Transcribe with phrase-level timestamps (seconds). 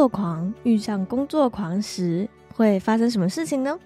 [0.00, 3.78] 作狂遇上工作狂时，会发生什么事情呢？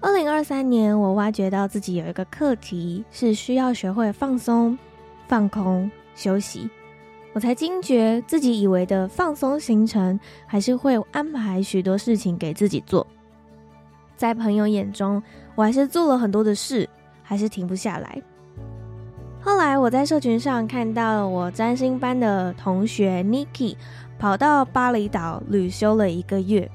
[0.00, 4.76] 二零二三年，我挖掘到自己有一个课题，是需要学会放松、
[5.28, 6.68] 放空、休息。
[7.32, 13.06] 我才惊觉，自己以为的放松行程，还是会安排许多事情给自己做。
[14.16, 15.22] 在朋友眼中，
[15.54, 16.88] 我还是做了很多的事，
[17.22, 18.20] 还是停不下来。
[19.40, 23.76] 后来，我在社群上看到了我占星班的同学 Niki。
[24.20, 26.70] 跑到巴厘岛旅修了一个月，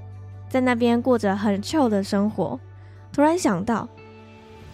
[0.50, 2.60] 在那边过着很 chill 的生活。
[3.14, 3.88] 突然想到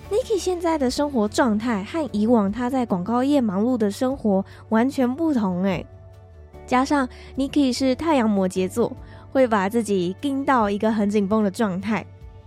[0.09, 5.85] ，Niki 现在的生活状态和以往他在广告业忙碌的生活完全不同诶。
[6.65, 8.93] 加上 Niki 是太阳摩羯座，
[9.33, 12.05] 会把自己盯到一个很紧绷的状态，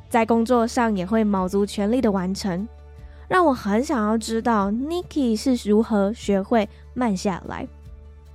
[0.09, 2.67] 在工作上也会卯足全力的完成，
[3.29, 7.69] 让我很想要知道 Niki 是如何学会慢下来。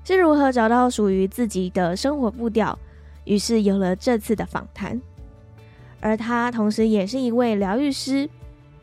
[0.03, 2.78] 是如何找到属于自己的生活步调？
[3.25, 5.00] 于是有了这次的访谈。
[6.02, 8.30] 而他同时也是一位疗愈师，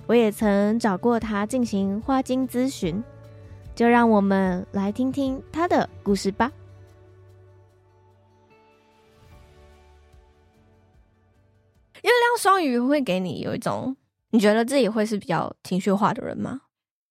[0.07, 3.03] 我也曾找过他进行花精咨询。
[3.75, 6.51] 就让我们来听听他的故事吧。
[12.03, 13.97] 月亮双鱼会给你有一种，
[14.31, 16.63] 你觉得自己会是比较情绪化的人吗？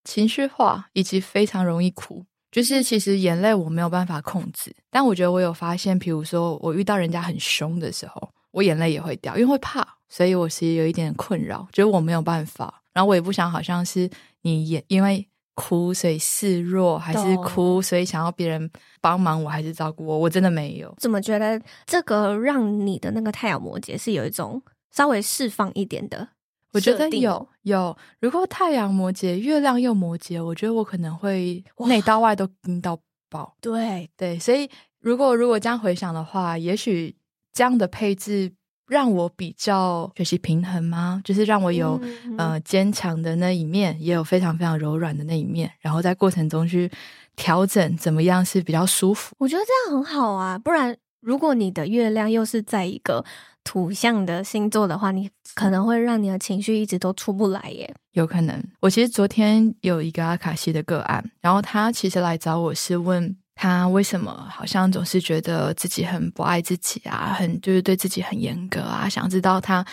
[0.03, 2.25] 情绪化以及非常容易哭。
[2.55, 14.09] 就是其实眼泪我没有办法控制，但我觉得我有发现，比如说我遇到人家很凶的时候，我眼泪也会掉，因为会怕，所以我其实有一点困扰，就是我没有办法，然后我也不想好像是
[14.43, 20.95] 你也因为哭所以示弱，还是哭所以想要别人帮忙我还是照顾我，我真的没有。
[20.97, 24.63] 怎么觉得这个让你的那个太阳摩羯是有一种
[24.95, 26.29] 稍微释放一点的？
[26.75, 32.99] 我觉得有有，如果太阳摩羯，月亮又摩羯，我觉得我可能会内到外都盯到
[33.29, 33.55] 爆。
[33.61, 34.69] 对对，所以
[34.99, 37.15] 如果如果这样回想的话，也许
[37.53, 38.51] 这样的配置
[38.87, 41.21] 让我比较学习平衡吗？
[41.23, 46.91] 就是让我有、嗯、呃坚强的那一面，也有非常非常柔软的那一面，然后在过程中去
[47.35, 49.33] 调整怎么样是比较舒服。
[49.39, 53.25] 我觉得这样很好啊，不然如果你的月亮又是在一个。
[53.67, 57.91] 土象的星座的话，你可能会让你的情绪一直都出不来耶。
[58.11, 58.63] 有可能。
[58.79, 69.83] 我其实昨天有一个阿卡西的个案，然后他其实来找我是问他为什么好像总是觉得自己很不爱自己啊，很就是对自己很严格啊，想知道他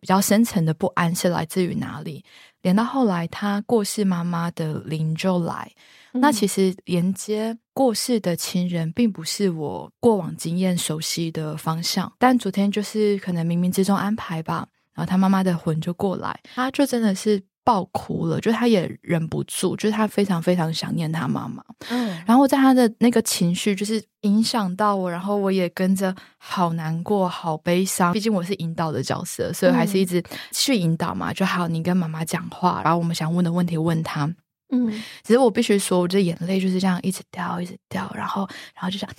[0.00, 2.24] 比较深层的不安是来自于哪里。
[2.62, 5.70] 连到后来，他过世妈妈的灵就来。
[6.12, 12.12] 那其实连接过世的亲人，并不是我过往经验熟悉的方向。
[12.18, 21.62] 但昨天就是可能冥冥之中安排吧，然后他妈妈的魂就过来，他就真的是爆哭了，就他也忍不住，就是他非常非常想念他妈妈。
[21.88, 28.12] 嗯，然后在他的那个情绪就是影响到我，然后我也跟着好难过、好悲伤。
[28.12, 31.32] 毕竟我是引导的角色，所以还是一直去引导嘛。
[31.32, 34.28] 就好，你跟妈妈讲话，然后我们想问的问题问他。
[34.70, 34.90] 嗯，
[35.22, 39.14] 只是我必须说，我这眼泪就是这样一直掉，一直掉，然后，然后就这样，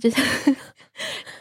[0.00, 0.56] 就 是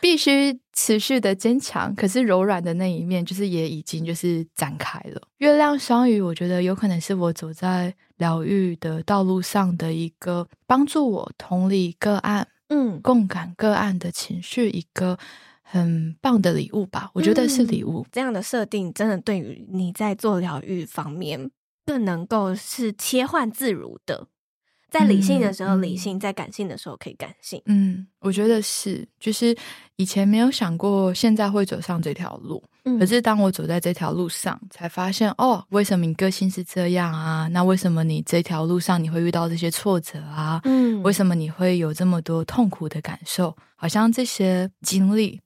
[0.02, 1.94] 必须持续的坚强。
[1.96, 5.22] 可是柔软的那一面，就是也已经就是展开了。
[5.38, 15.18] 月亮双鱼，我觉得有可能是我走在疗愈的道路上的一个帮助我同理个案，嗯，共感个案的情绪，一个
[15.62, 17.10] 很棒的礼物吧。
[17.14, 18.06] 我觉得是礼物。
[18.12, 21.50] 这样的设定真的对于你在做疗愈方面。
[21.86, 24.28] 更能够是切换自如的，
[24.90, 27.62] 在理性的时候理性，嗯、在感性的时候可以感性。
[27.66, 29.56] 嗯，我觉得是，就是
[29.96, 32.64] 以前没有想过，现在会走上这条路。
[32.84, 37.48] 嗯，可是当我走在这条路上，才发现哦，为什么你个性是这样啊？
[37.50, 40.60] 那为什么你这条路上你会遇到这些挫折啊？
[40.64, 43.56] 嗯，为什么你会有这么多痛苦的感受？
[43.76, 45.40] 好像这些经历。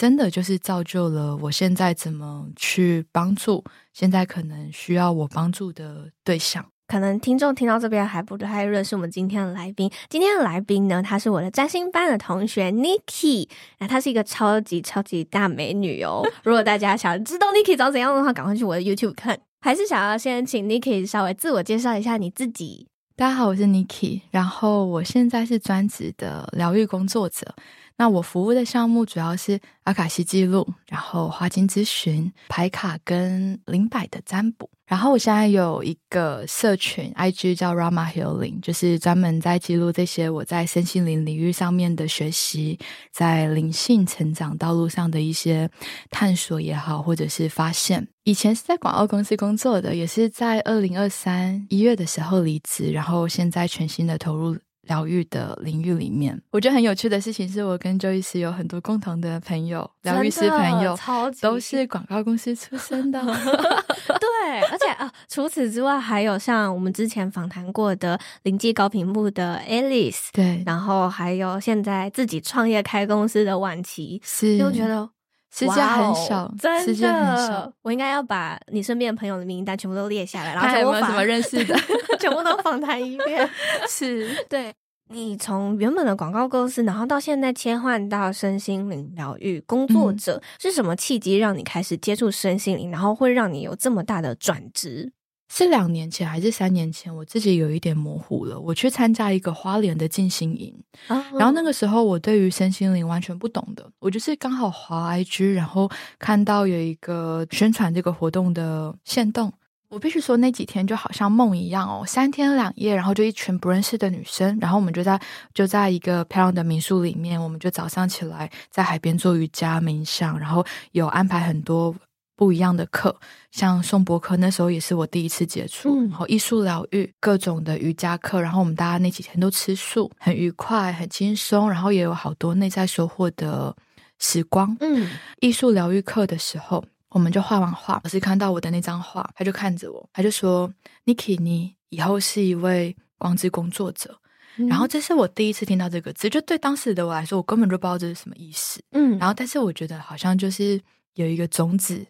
[0.00, 3.62] 真的就是造就了我现在怎么去帮助
[3.92, 6.64] 现在可能需要我帮助的对象。
[6.86, 9.90] 可能听众听到这边还不太认识我们今天的来宾。
[10.08, 13.46] 今天的来宾呢，她是我的占星班的同学 Niki，
[13.80, 16.26] 那她是一个超级超级大美女哦。
[16.44, 19.38] 如果大家想知道 Niki 长怎样的话，赶快去我的 YouTube 看。
[19.60, 22.86] 还是想要先请 Niki 稍微自我介绍一下你自己。
[23.16, 27.54] 大家好，我是 Niki，然后我现在是专职的疗愈工作者。
[28.00, 34.70] 那我服务的项目主要是阿卡西记录，然后花精咨询、牌卡跟灵摆的占卜。
[34.86, 42.78] 然后我现在有一个社群 IG 叫 Rama Healing，就是专门在记录这些我在身心灵领域上面的学习，
[43.12, 45.68] 在灵性成长道路上的一些
[46.08, 48.08] 探索也好，或者是发现。
[48.24, 54.56] 以前是在广告公司工作的，也是在二零二三一月的时候离职，然后现在全新的投入。
[54.82, 60.98] 疗愈的领域里面，我觉得很有趣的事情是我跟 Joyce 有很多共同的朋友，疗愈师朋友，
[61.40, 63.20] 都是广告公司出身的。
[63.24, 75.10] 对，而且啊，除此之外，还有像我们之前访谈过的灵气高屏幕的 Alice，对，然后还有现在自己创业开公司的晚琪，是，就觉得。
[75.52, 77.72] 世界很少，真的。
[77.82, 81.76] 我应该要把你身边的朋友的名单全部都列下来，然后还有没有什么认识的，
[82.20, 83.48] 全部都访谈一遍。
[83.88, 84.72] 是，对，
[85.08, 95.12] 你从原本的广告公司，然后到现在切换到身心灵疗愈工作者，嗯、是什么契机让你开始接触身心灵，然后会让你有这么大的转职？
[95.52, 97.14] 是两年前还是三年前？
[97.14, 98.58] 我自己有一点模糊了。
[98.58, 100.72] 我去参加一个花莲的静心营，
[101.08, 103.84] 哦、然后那个时候我对于身心灵完全不懂的。
[103.98, 109.52] 我就是刚好滑 IG，然后看到有一个宣传这个活动的线动。
[109.88, 115.20] 我必须说那几天就好像梦一样哦，三天两夜，然后就一群不认识的女生，然后我们就在
[115.52, 121.92] 就在一个漂亮的民宿里面，我们就早上起来在海边做瑜伽冥想，然后有安排很多。
[122.40, 123.14] 不一样的课，
[123.50, 125.90] 像颂钵课，那时候也是我第一次接触。
[125.90, 133.76] 嗯、然后艺术疗愈，各种的瑜伽课，然后我们大家那几天都吃素，很愉快，很轻松，然后也有好多内在收获的
[134.18, 134.74] 时光。
[134.80, 135.06] 嗯，
[135.40, 140.72] 艺术疗愈课的时候，我们就画完画，老师看到我的那张画，他就看着我，他就说
[141.04, 144.18] ：“Niki，你以后是一位光之工作者。
[144.56, 148.80] 嗯”然后这是我第一次听到这个字，就对当时的我来说，我根本就不知道这是什么意思。
[148.92, 150.80] 嗯，然后但是我觉得好像就是
[151.16, 152.06] 有一个种子。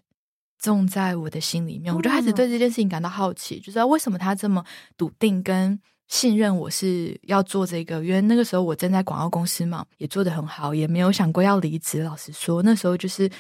[0.61, 4.65] 种在我的心里面，我就开始对这件事情感到好奇，就知道为什么他这么
[4.97, 5.79] 笃定跟
[6.09, 8.05] 信任我是要做这个。
[8.05, 12.03] 因为那个时候我正在广告公司嘛，也做得很好，也没有想过要离职。
[12.03, 13.31] 老实说，那时候就是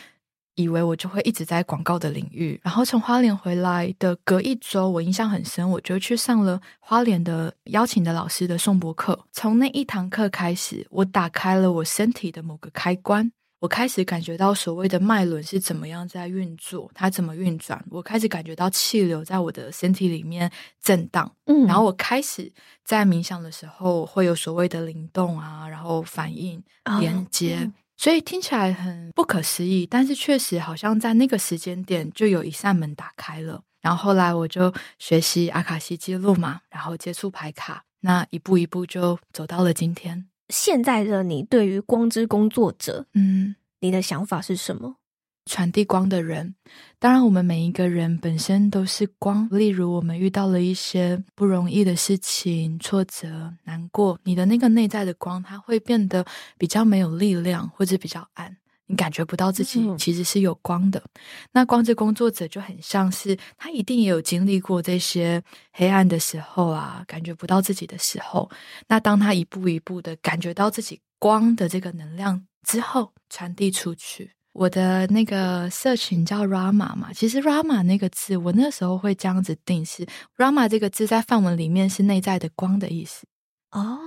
[0.54, 2.58] 以为我就会一直在广告的领域。
[2.62, 9.18] 然后从花莲回来的隔一周，我印象很深，我就去上了花莲的邀请的老师的颂钵课。
[9.32, 13.30] 从那一堂课开始，我打开了我身体的某个开关。
[13.60, 17.84] 我开始感觉到所谓的脉轮是怎么样在运作，它怎么运转。
[17.90, 20.50] 我开始感觉到气流在我的身体里面
[20.82, 22.50] 震荡，嗯，然后我开始
[22.84, 26.62] 在冥想的时候会有所谓的灵动啊，然后反应
[27.00, 33.62] 连接，哦，所以听起来很不可思议，但是确实好像在那个时间点就有一扇门打开了。
[33.82, 40.26] 然后后来我就学习阿卡西记录嘛，然后接触牌卡，那一步一步就走到了今天。
[40.50, 44.96] 现在的你对于光之工作者，嗯，你的想法是什么？
[45.46, 46.54] 传递光的人，
[47.00, 49.48] 当然我们每一个人本身都是光。
[49.50, 56.24] 例如，我们遇到了一些不容易的事情、挫折、难过，你的那个内在的光，它会变得
[56.56, 58.58] 比较没有力量，或者比较暗。
[58.90, 61.20] 你感觉不到自己其实是有光的，嗯、
[61.52, 65.40] 那光之工作者就很像是他一定也有经历过这些
[65.72, 68.50] 黑暗的时候啊，感觉不到自己的时候。
[68.88, 74.32] 那当他一步一步的感觉到自己光的这个能量之后，传递出去。
[74.52, 80.04] 我的那个社群叫 Rama 嘛，其实 Rama 那个字，我那时候会这样子定是
[80.36, 83.24] Rama 这个字在范文里面是内在的光的意思
[83.70, 84.00] 哦。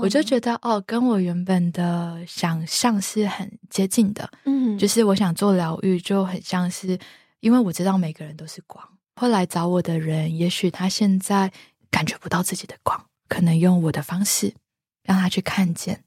[0.00, 4.30] 我就觉得哦，跟我原本的想象是很接近的。
[4.44, 6.98] 嗯，就是我想做疗愈，就很像是，
[7.40, 8.86] 因为我知道每个人都是光。
[9.16, 11.50] 会来找我的人，也许他现在
[11.90, 14.54] 感觉不到自己的光，可能用我的方式
[15.02, 16.04] 让他去看见，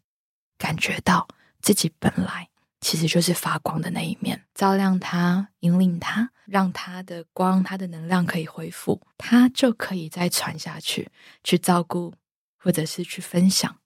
[0.58, 1.28] 感觉到
[1.62, 2.48] 自己本来
[2.82, 11.10] 其实就是发光的那一面，照亮他，引领他，让他的光、他的能量可以恢复，他就可以再传下去，
[11.44, 12.14] 去照顾。
[12.60, 13.78] 或者是去分享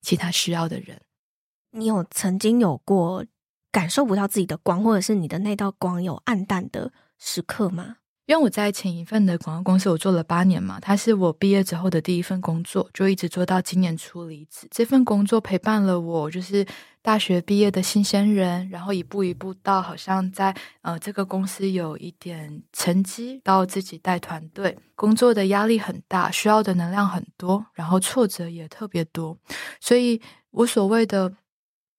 [0.00, 1.00] 其他需要的人。
[1.72, 3.24] 你有曾经有过
[3.70, 7.96] 感受不到自己的光，或者是你的那道光有暗淡的时刻吗？
[8.26, 14.68] 因为我在前一份的广告公司，我做了八年嘛，它是我毕业之后的第一份工作，就一直做到今年初离职。
[14.70, 16.64] 这份工作陪伴了我，就是
[17.02, 29.36] 大学毕业的新鲜人，然后一步一步到好像在呃这个公司有一点成绩，到自己带团队，工作的压力很大，需要的能量很多，然后挫折也特别多，
[29.80, 31.32] 所以我所谓的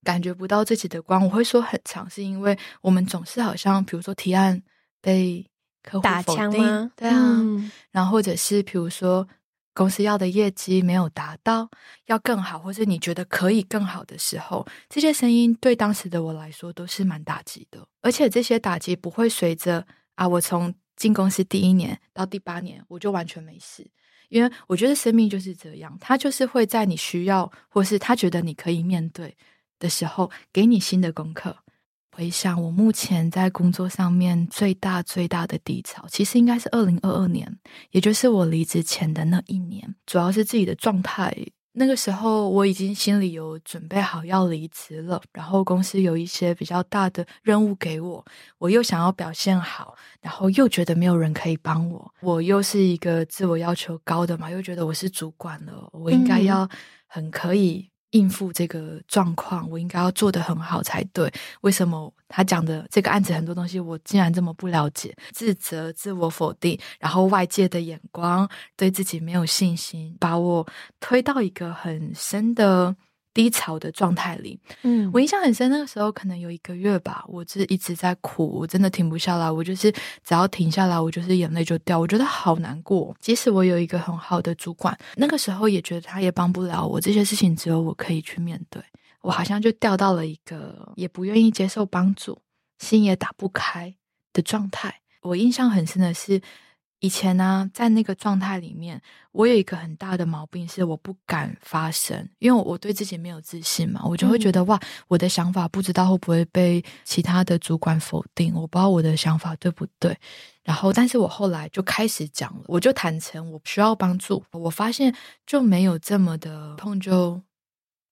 [0.03, 4.61] 感觉不到自己的光，我会说很长，是因为我们总是好像比如说提案
[5.01, 5.45] 被。
[5.83, 6.91] 客户打枪吗？
[6.95, 9.27] 对啊，嗯、然后或者是比如说
[9.73, 11.69] 公司要的业绩没有达到，
[12.05, 17.87] 要更好，或者你觉得可以更好的时候，这些声音对当时的我来说都是蛮打击的。
[18.01, 19.85] 而且这些打击不会随着
[20.15, 23.89] 啊，我从进公司第一年到第八年我就完全没事，
[24.29, 29.37] 因为我觉得生命就是这样，他就是会在你需要或是他觉得你可以面对
[29.79, 31.55] 的时候，给你新的功课。
[32.13, 37.57] 回想我目前在工作上面最大最大的低潮，其实应该是二零二二年，
[37.91, 39.95] 也就是我离职前的那一年。
[40.05, 41.33] 主要是自己的状态，
[41.71, 48.23] 那个时候我已经心里有准备好要离职了，然后公司有一些比较大的任务给我，
[48.57, 56.69] 我又想要表现好，然后又觉得没有人可以帮我，我又是一个自我要求高的嘛，又觉得我是主管了，我应该要
[57.07, 57.90] 很可以。
[58.11, 61.31] 应付这个状况，我应该要做得很好才对。
[61.61, 65.15] 为什么他讲的这个案子很多东西，我竟然这么不了解？
[65.31, 70.65] 自责、自我否定，然后外界的眼光，对自己没有信心，把我
[70.99, 72.95] 推到一个很深的。
[73.33, 75.69] 低潮的状态里，嗯，我印象很深。
[75.71, 79.49] 那个时候可能有一个月吧，我是一直在哭，我真的停不下来。
[79.49, 81.97] 我就是只要停下来，我就是眼泪就掉。
[81.97, 83.15] 我觉得好难过。
[83.19, 86.99] 即使我有一个很好的主管，那个时候也觉得他也帮不了我。
[86.99, 88.81] 这些事情只有我可以去面对。
[89.21, 92.41] 我好像就掉到了一个也不愿意接受帮助、
[92.79, 93.95] 心也打不开
[94.33, 95.01] 的状态。
[95.21, 96.41] 我印象很深的是。
[97.01, 110.15] 以前呢，在那个状态里面，我有一个很大的毛病，是我不敢发声，因为我对自己没有自信嘛，我就会觉得哇，我的想法不知道会不会被其他的主管否定，我不知道我的想法对不对。
[110.63, 115.13] 然后，但是我后来就开始讲了，我就坦诚我需要帮助，我发现
[115.47, 117.41] 就没有这么的痛就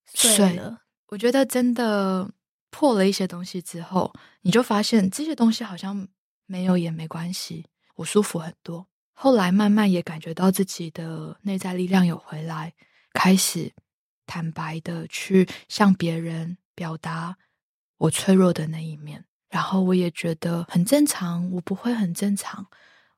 [0.08, 0.80] 碎了。
[1.10, 2.28] 我觉得真的
[2.72, 6.08] 破了一些东西之后，你就发现这些东西好像
[6.48, 7.68] 没有也没关系。
[8.00, 12.74] 我舒服很多，后来慢慢也感觉到自己的内在力量有回来，
[13.12, 13.74] 开始
[14.26, 17.36] 坦白的去向别人表达
[17.98, 22.68] 我脆弱的那一面，然后我也觉得很正常，我不会很正常，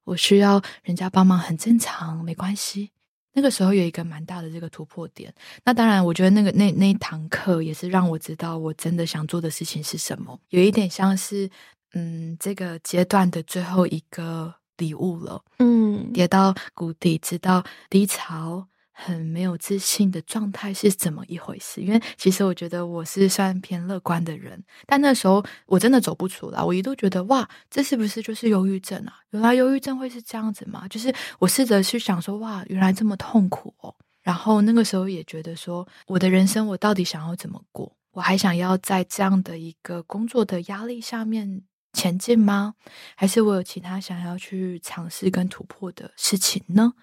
[0.03, 2.89] 我需要人家帮忙很正常，没关系。
[3.33, 5.31] 那个时候有一个蛮大的这个突破点，
[5.63, 11.47] 那当然我觉得那个那那一堂课也是让我知道我真的想做的事情是什么，有一点像是
[11.93, 14.55] 嗯这个阶段的最后一个。
[14.81, 21.81] 礼物了，嗯，跌到谷底，直到低潮，很没有自信的状态是怎么一回事？
[21.81, 26.61] 因为其实我觉得我是算偏乐观的人，但那时候我真的走不出来。
[26.61, 29.13] 我一度觉得哇，这是不是就是忧郁症啊？
[29.29, 30.87] 原来忧郁症会是这样子吗？
[30.89, 33.93] 就是我试着去想说，哇，原来这么痛苦哦。
[34.21, 37.95] 然后那个时候也觉得说，我的人生我到底想要怎么过？
[38.13, 41.63] 我还想要在这样的一个工作的压力下面。
[41.93, 42.75] 前进吗？
[43.15, 46.93] 还是我有其他想要去尝试跟突破的事情呢？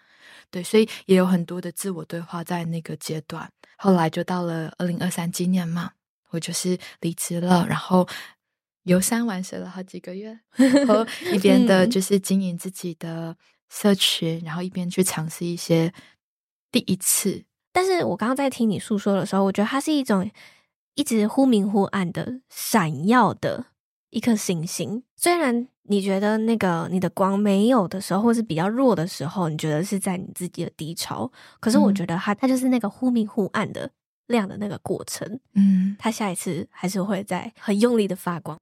[0.51, 3.51] 对，所以也有很多的自我对话在那个阶段。
[3.77, 5.93] 后来就到了二零二三今年嘛，
[6.31, 8.09] 我就是离职了，然后
[8.85, 13.37] 游山玩水了好几个月， 然后一边的就是经营自己的
[13.69, 15.93] 社群，然后一边去尝试一些
[16.73, 17.45] 第一次。
[17.71, 20.29] 但是我刚刚在听你诉说的时候，我觉得它是一种
[20.95, 23.67] 一直忽明忽暗的闪耀的。
[24.11, 33.91] 一颗星星，虽然你觉得那个你的光没有的时候，或是比较弱的时候，你觉得是在你自己的低潮，可是我觉得它它就是那个忽明忽暗的
[34.29, 38.59] 亮的那个过程，嗯，它下一次还是会在很用力的发光，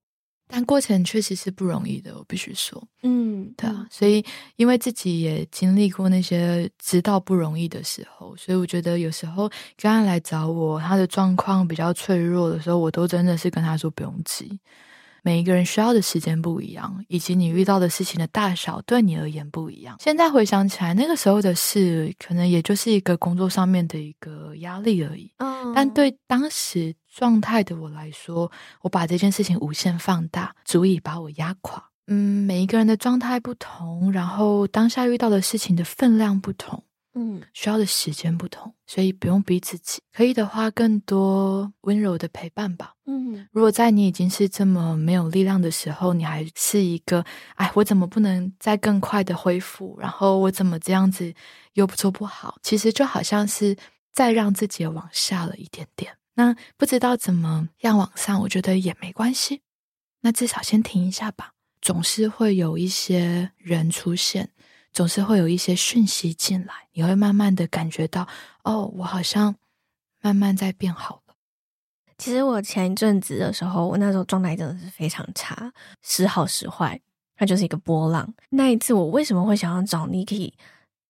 [0.48, 4.24] 但过程确实是不容易的，我必须说，嗯，对啊，所以
[4.56, 14.58] 因为自己也经历过那些知道不容易的时候，所以我觉得有时候刚刚来找我，他的状况比较脆弱的时候，我都真的是跟他说不用急。
[15.26, 19.96] 每一个人需要的时间不一样，以及你遇到的事情的大小对你而言不一样。
[19.98, 25.32] 现在回想起来，那个时候的事，可能也就是一个工作上面的一个压力而已。
[25.38, 28.48] 嗯，但对当时状态的我来说，
[28.82, 31.82] 我把这件事情无限放大，足以把我压垮。
[32.06, 36.84] 嗯，每一个人的状态不同，然后当下遇到的事情的分量不同。
[37.18, 40.00] 嗯，需要的时间不同，所以不用逼自己。
[40.12, 42.92] 可以的话，更多温柔的陪伴吧。
[43.06, 49.96] 嗯，如果在你已经是这么没有力量的时候，你还是一个，哎，我怎么不能再更快的恢复？
[49.98, 51.32] 然后我怎么这样子
[51.72, 52.58] 又做不好？
[52.62, 53.74] 其实就好像是
[54.12, 56.18] 再让自己往下了一点点。
[56.34, 59.62] 那不知道怎么样往上，我觉得也没关系。
[60.20, 61.52] 那至少先停一下吧。
[61.82, 64.50] 总是会有一些人出现。
[64.96, 68.26] 总是会有一些讯息进来，你会慢慢的感觉到，
[68.64, 69.54] 哦，我好像
[70.22, 71.34] 慢慢在变好了。
[72.16, 75.70] 其实我前一阵子的时候，我那时候状态真的是非常差，
[76.02, 76.98] 时好时坏。
[77.36, 78.26] 它就是一个波浪。
[78.48, 80.54] 那一次我为什么会想要找 Niki，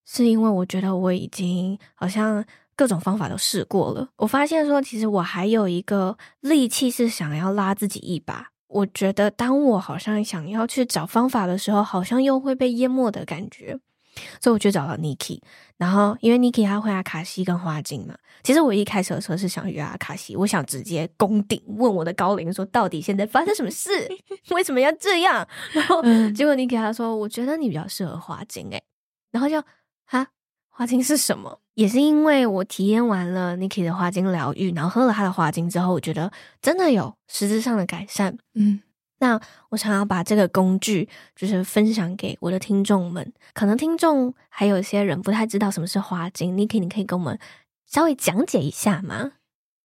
[0.04, 4.08] 是因为我觉得我已经好像各种方法都试过了。
[4.16, 8.50] 我发现说，其实我还有一个利器是想要拉自己一把。
[8.76, 13.78] 我觉得当我好像想要去找方法的时候，好像又会被淹没的感觉。
[14.40, 15.38] 所以我就找了 Niki，
[15.76, 23.90] 然后因为 Niki 他会阿卡西跟花精嘛，其实我一开始的时候是想约阿卡西，我想直接攻顶问我的高龄说，到底现在发生什么事，
[24.52, 25.46] 为什么要这样？
[25.72, 26.02] 然后
[26.34, 28.82] 结果 Niki 他说，我觉得你比较适合花精诶，
[29.32, 29.62] 然后就
[30.06, 30.26] 哈，
[30.76, 31.58] 花精是什么？
[31.72, 36.30] 也是因为我体验完了 Niki 的花精疗愈，然后喝了他的花精之后，我觉得
[36.60, 38.82] 真的有实质上的改善，嗯。
[39.18, 39.40] 那
[39.70, 43.32] 我想要把这个工具，就是分享给我的听众们。
[43.54, 47.38] 可能听众还有一些人不太知道什么是花精，Niki，你可以跟我们
[47.86, 49.32] 稍微讲解一下吗？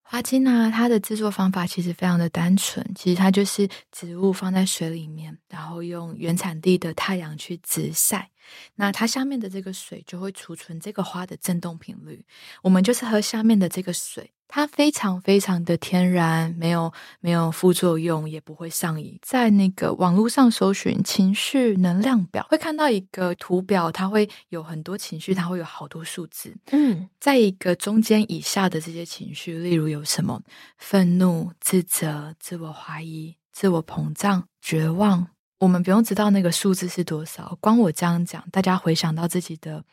[0.04, 8.30] 花精呢，它的制作方法其实非常的单纯，其实它就是植物放在水里面，然后用原产地的太阳去直晒，
[8.76, 12.24] 那它下面的这个水就会储存这个花的振动频率，
[12.62, 14.32] 我们就是喝下面的这个水。
[14.54, 16.92] 它非常非常的天然，没有
[17.22, 19.18] 没有副作用，也不会上瘾。
[19.22, 26.54] 在那个网络上搜寻情绪能量表，会看到一个图表，它会有很多情绪，它会有好多数字。
[26.72, 30.42] 嗯，在一个中间以下的这些情绪，例如有什么
[30.78, 35.30] 愤怒、自责、自我怀疑、自我膨胀、绝望，
[35.62, 39.84] 我们不用知道那个数字是多少，光我这样讲，大家回想到自己的。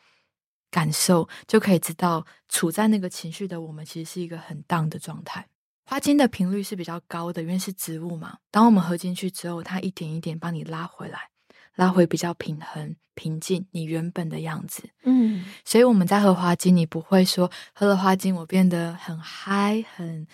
[0.70, 5.46] 感受就可以知道，处在那个情绪的我们，其实是一个很 down 的状态。
[5.86, 8.36] 花精的频率是比较高的，因为是植物嘛。
[8.50, 11.30] 当我们喝进去之后，它一点一点帮你拉回来，
[11.76, 14.90] 拉回比较平衡、平静，你原本的样子。
[15.04, 20.26] 嗯，所以我们在喝花精，你不会说喝了花精我变得很嗨、很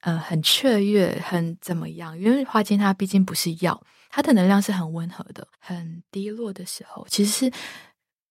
[0.00, 2.18] 呃很雀跃、很怎么样？
[2.18, 3.78] 因为花精它毕竟不是药，
[4.12, 5.48] 它的能量是很温和的。
[5.58, 7.52] 很低落的时候，其实是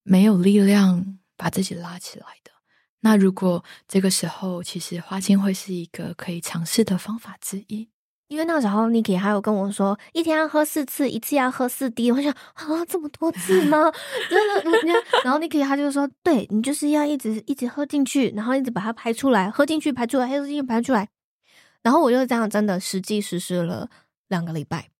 [0.03, 1.17] 没有力量。
[1.41, 2.51] 把自己拉起来的。
[2.99, 7.89] 那如果这个时候，其实花精会是一个可以尝试的方法之一。
[8.27, 12.11] 因为那时候 Niki 还有跟我说，一天要喝四次，一次要喝四滴。
[12.11, 13.91] 我想啊，这么多次吗？
[14.29, 15.03] 真的？
[15.23, 21.09] 然后 Niki 他就说，对，你就是要一直一直喝进去，然后一直把它排出来，喝进去排出来，喝进去排出来。
[21.81, 23.89] 然后我就是这样真的实际实施了
[24.27, 24.91] 两个礼拜，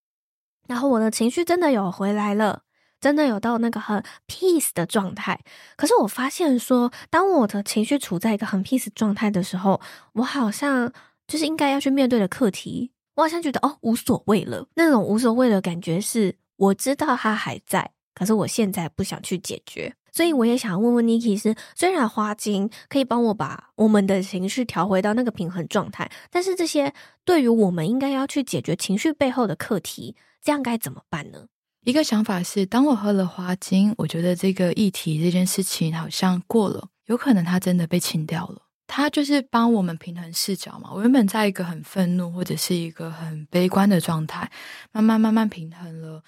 [0.72, 2.62] 然后我的情绪真的有回来了。
[3.02, 5.40] 真的有到那个很 peace 的状态，
[5.76, 9.82] 可是我发现说，当我的情绪处在一个很 peace 状态的时候，
[10.14, 10.94] 我好像
[11.28, 14.68] 就是应该要去面对的课题，我好像觉得哦无所谓了。
[14.76, 19.96] 那种无所谓的感觉是，我知道它还在，可是我现在不想去解决。
[20.12, 26.94] 所以我也想问问 Niki 是，虽然花精可以帮我把我们的情绪调回到那个平衡状态，但是这些
[27.26, 31.48] 对于我们应该要去解决情绪背后的课题，这样该怎么办呢？
[31.84, 38.62] 一个想法是，当我喝了花精，我觉得这个议题这件事情好像过了，有可能它真的被清掉了。
[38.86, 40.92] 它就是帮我们平衡视角嘛。
[40.94, 44.52] 我原本在一个很愤怒或者是一个很悲观的状态，
[44.92, 46.22] 慢慢慢慢平衡了。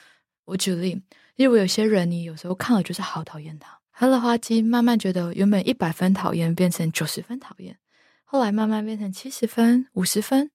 [0.45, 1.01] 我举例，
[1.35, 7.77] 例如有些人，你有时候看了就是好讨厌他，喝了花精，慢慢觉得原本一百分讨厌变成九十分讨厌，
[8.23, 10.49] 后来慢慢变成七十分、五十分。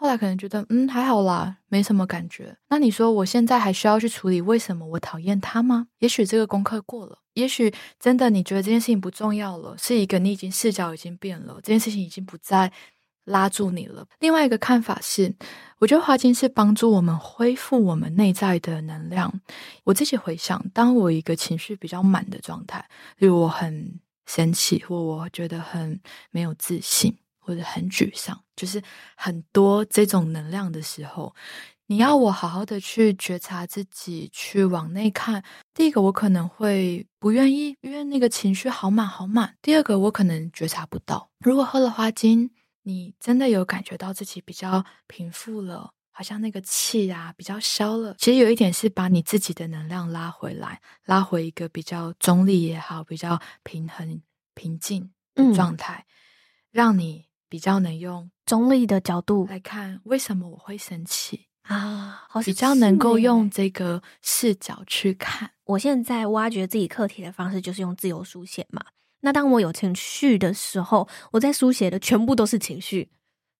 [0.00, 2.56] 后来可能觉得，嗯，还好啦，没什么感觉。
[2.68, 5.88] 那你说我现在还需要去处理为什么我讨厌他吗？
[5.98, 12.72] 也许这个功课过了，也许真的你觉得这件事情不重要了，是一个你已经视角已经变了，这件事情已经不再
[13.24, 14.06] 拉住你了。
[14.20, 15.34] 另外一个看法是，
[15.80, 19.40] 我觉得花精是帮助我们恢复我们内在的能量。
[19.82, 27.16] 我自己回想，当我一个情绪比较满的状态，例如我很生气，或我觉得很没有自信。
[27.48, 28.82] 或者很沮丧，就是
[29.16, 31.34] 很多这种能量的时候，
[31.86, 35.42] 你要我好好的去觉察自己，去往内看。
[35.72, 39.56] 第一个，我可能会不愿意，因为那个情绪好满好满。
[39.62, 41.30] 第二个，我可能觉察不到。
[41.38, 42.50] 如果喝了花精，
[42.82, 48.14] 你真的有感觉到自己比较平复了，好像那个气啊比较消了。
[48.18, 54.20] 其实有一点是把你自己的能量拉回来，拉回一个比较中立也好，比较平衡
[54.52, 56.12] 平静的状态，嗯、
[56.72, 57.27] 让你。
[57.48, 62.24] 比较能用中立的角度来看，为什么我会生气啊？
[62.28, 65.50] 好，比较能够用这个视角去看。
[65.64, 68.82] 我现在挖掘自己课题的方式就是用自由书写嘛。
[69.20, 73.10] 那当我有情绪的时候，我在书写的全部都是情绪。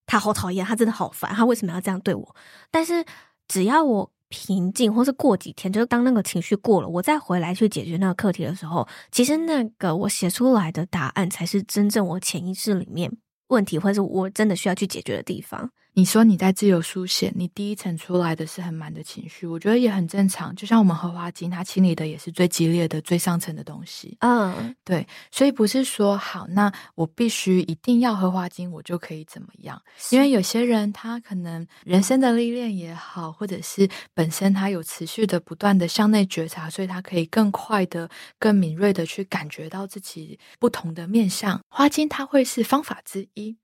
[0.07, 2.37] 他好讨厌，他真的好烦，他为什么要这样对我？
[2.71, 3.05] 但是
[3.47, 13.19] 只要我平静，或是过几天，就是当那个情绪过了，我再回来去解决那个课题的时候，其实那个我写出来的答案才是真正我潜意识里面。
[13.49, 15.71] 问题，或者是我真的需要去解决的地方。
[15.99, 20.55] 你说你在自由书写，你第一层出来的是很满的情绪，我觉得也很正常。
[20.55, 24.17] 就像我们荷花精，它清理的也是最激烈的、最上层的东西。
[24.21, 29.83] 嗯，对，所以不是说好，那我必须一定要荷花精，我就可以怎么样？
[30.13, 38.09] 因为有些人他可能人生的历练也好，或者是本身他有持续的不断的向内觉察，所以他可以更快的、
[38.39, 41.61] 更敏锐的去感觉到自己不同的面向。
[41.69, 43.57] 花精它会是方法之一。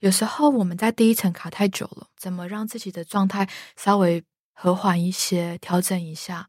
[0.00, 6.48] 有时候我们在第一层卡太久了，怎么让自己的状态稍微和缓一些，调整一下？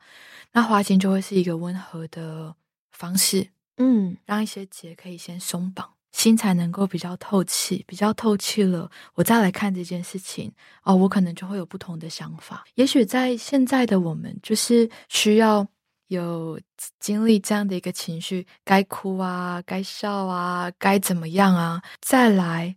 [0.52, 2.56] 那花精就会是一个温和的
[2.92, 10.52] 方式，嗯，让一些结可以先松绑，心才能够比较透气，比较透气了，我再来看这件事情
[10.84, 12.66] 哦，我可能就会有不同的想法。
[12.76, 15.68] 也许在现在的我们，就是需要
[16.08, 16.60] 有
[17.00, 22.76] 经历这样的一个情绪，该哭啊，该笑啊，该怎么样啊，再来。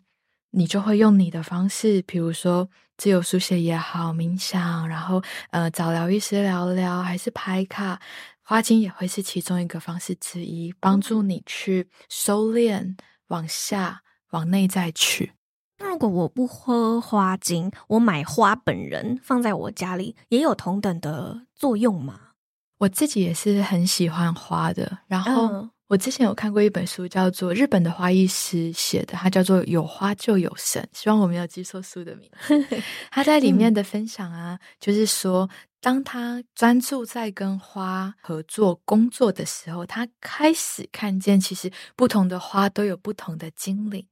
[0.52, 7.98] 你就会用你的方式，比如说自由书写也好，冥想，然后呃找疗愈师聊聊，还是拍卡，
[8.42, 12.96] 花精也会是其中一个方式之一，帮助你去收敛，
[13.28, 15.32] 往下，往内在去。
[15.78, 22.20] 那如果我不喝花精，我买花本人放在我家里，也有同等的作用吗？
[22.78, 25.70] 我自己也是很喜欢花的，然后。
[25.92, 32.82] 嗯我之前有看过一本书，叫做日本的花艺师写的，它叫做《有花就有神》，希望我没有记错书的名字。
[33.12, 35.50] 他在里面的分享啊，嗯、就是说，
[35.82, 44.02] 当他专注在跟花合作工作的时候，他开始看见其实不同的花都有不同的精灵。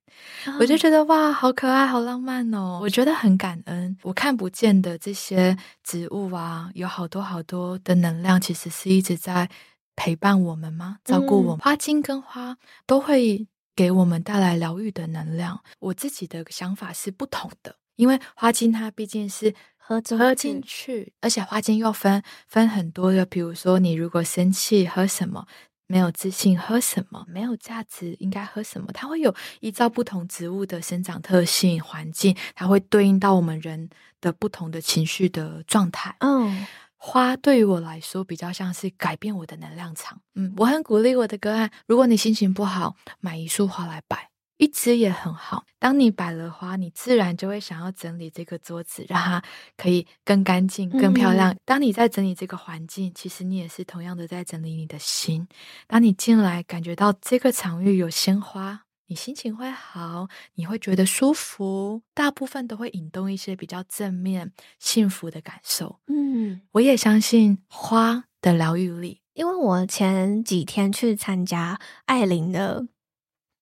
[0.44, 2.78] 哦、我就觉得哇，好可爱，好浪漫哦！
[2.82, 9.48] 我觉得很感恩，我看不见的这些植物啊，有好多好多的能量，其实是一直在。
[9.96, 10.98] 陪伴我们吗？
[11.04, 11.58] 照顾我们？
[11.58, 15.62] 嗯、花精跟花都会给我们带来疗愈的能量。
[15.78, 23.26] 我自己的想法是不同的，因为花精它毕竟是喝喝进去，而且花精又分分很多的。
[23.26, 25.46] 比如说，你如果生气喝什么，
[25.86, 36.16] 没有自信喝什么，没有价值应该喝什么，它会有依照不同植物的生长特性、环境，它会对应到我们人的不同的情绪的状态。
[36.20, 36.66] 嗯。
[37.02, 45.64] 花对于我来说比较像是改变我的能量场，嗯，我很鼓励我的个案，如果你心情不好，买一束花来摆，一支也很好。
[45.78, 49.42] 当你摆了花，你自然就会想要整理这个桌子，让它
[49.78, 51.50] 可以更干净、更漂亮。
[51.52, 55.48] 嗯、当你在整理这个环境，其实你也是同样的在整理你的心。
[55.86, 58.82] 当你进来，感觉到这个场域有鲜花。
[59.10, 65.98] 你心情会好，你会觉得舒服，大部分都会引动一些比较正面、幸福的感受。
[66.06, 72.86] 嗯，我也相信花的疗愈力，因为我前几天去参加艾琳的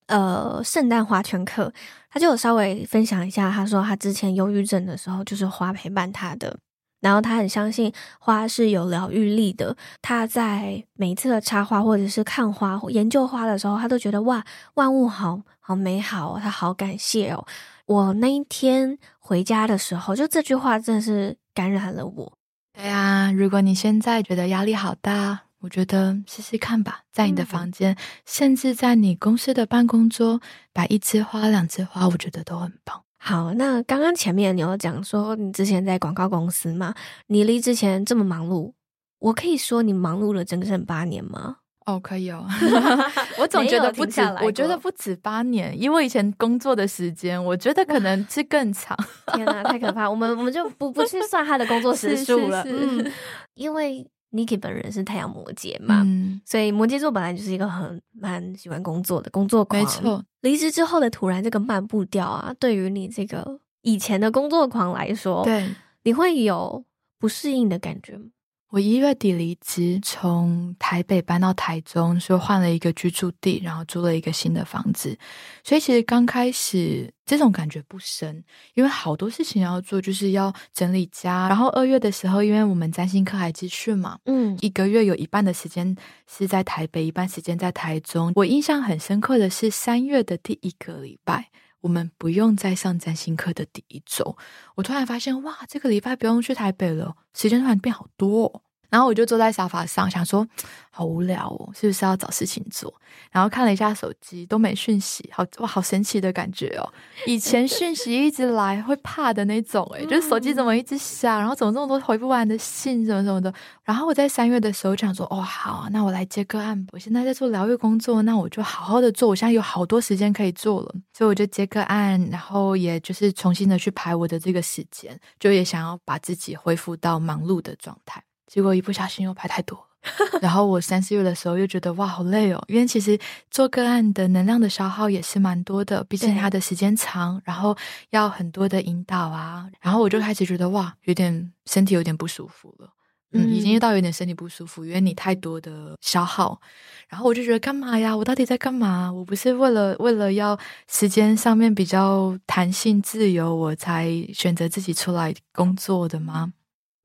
[0.05, 1.73] 呃圣诞花圈课，
[2.11, 6.59] 他就有稍微分享一下，他说他之前忧郁症的时候，就是花陪伴他的。
[6.99, 9.75] 然后他很相信花是有疗愈力的。
[10.01, 14.43] 他在每一次的插花或者是看花、研究花的时候，他都觉得哇，
[14.75, 17.45] 万物好好美好哦，他好感谢哦。
[17.85, 22.33] 我那一天回家的时候，就这句话真的是感染了我。
[22.73, 30.39] 对啊，如果你现在觉得压力好大，我觉得试试看吧，在你的房间，嗯、甚至在你公司的办公桌
[30.71, 33.03] 摆一枝花、两枝花，我觉得都很棒。
[33.21, 36.93] 好，那刚刚前面你有讲说你之前在广告公司嘛？
[37.27, 38.71] 你离之前这么忙碌，
[39.19, 41.57] 我可以说你忙碌了整整八年吗？
[41.85, 42.47] 哦，可以哦。
[43.37, 48.97] 我总觉得不止，我觉得不止八年，因为以前工作的时间，我觉得可能是更长。
[49.33, 50.09] 天哪，太可怕！
[50.09, 53.11] 我们我们就不不去算他的工作 时数了，是是是嗯，
[53.55, 54.07] 因为。
[54.31, 59.81] Niki 本人是太阳摩羯嘛，嗯、所以摩羯座本来就是一个很蛮喜欢工作的工作狂。
[59.81, 66.85] 没错，离职之后的突然这个慢步调啊，对于你这个以前的工作狂来说，对，你会有
[67.17, 68.25] 不适应的感觉吗？
[68.71, 75.17] 我一月底离职，从台北搬到台中，说换了一个居住地，然后租了一个新的房子。
[75.63, 78.43] 所以其实刚开始这种感觉不深，
[78.75, 81.47] 因为好多事情要做，就是要整理家。
[81.49, 85.95] 然后二月的时候，因为我们占星课还继续嘛，嗯，一个月有一半的时间
[86.27, 88.31] 是在台北，一半时间在台中。
[88.35, 91.49] 我印象很深刻的是三月的第一个礼拜。
[91.81, 94.37] 我们不用再上占星课的第一周，
[94.75, 98.61] 我突然发现，哇，这个礼拜不用去台北了，时间突然变好多哦。
[98.89, 100.45] 然后我就坐在沙发上，想说
[100.89, 102.93] 好无聊哦，是不是要找事情做？
[103.31, 106.93] 然后看了一下手机，都没讯息，好哇，好神奇的感觉哦。
[107.25, 113.53] 以前讯息一直来会怕的那种，诶，就是手机怎么一直响，然后怎么这么多回不完的信什么什么的。
[113.83, 116.87] 然后我在三月的时候就想说，哦好，那我来接个案。
[116.91, 119.29] 我现在在做疗愈工作，那我就好好的做。
[119.29, 128.23] 我现在有好多时间可以做了，所以我就接个案，然后也就是重新的去排我的这个时间，就也想要把自己恢复到忙碌的状态。
[128.51, 129.79] 结果一不小心又排太多，
[130.41, 133.17] 然后我三四月的时候又觉得哇好累哦，因为其实
[133.51, 137.77] 做个案的能量的消耗也是蛮多的，毕竟它的时间长，然后
[138.09, 142.89] 要很多的引导啊，然后我就开始觉得哇有点身体有点不舒服了，
[143.33, 146.59] 嗯，已经遇到有点身体不舒服，因为你太多的消耗，
[147.07, 148.17] 然后我就觉得干嘛呀？
[148.17, 149.11] 我到底在干嘛？
[149.13, 150.57] 我不是为了为了要
[150.87, 156.53] 时间上面比较弹性自由，我才选择自己出来工作的吗？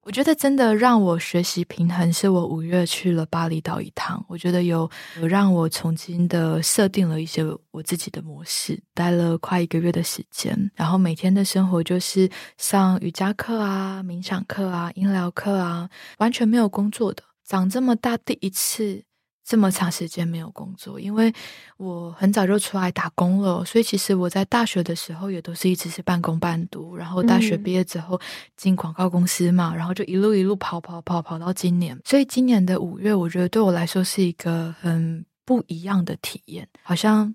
[0.05, 4.23] 我觉得真的让我学习平衡，是我五月去了巴厘岛一趟。
[4.29, 4.89] 我觉得有
[5.19, 10.71] 有让我重新的设定了一些我自己的模式，待了快一个月的时间。
[10.75, 15.89] 然后每天的生活就是上瑜伽课啊、冥想课啊、音疗课啊，
[16.19, 17.23] 完全没有工作的。
[17.47, 19.05] 长这么大第一次。
[19.45, 21.31] 这么长时间没有工作，因为
[21.77, 26.97] 我很早就出来打工了，所以其实我在大学的时候也都是一直是半工半读。
[26.97, 28.19] 然后大学毕业之后
[28.57, 32.01] 进广告公司嘛，然后就一路一路跑跑跑跑到今年。
[32.07, 37.35] 所以今年的五月，我觉得对我来说是一个很不一样的体验，好像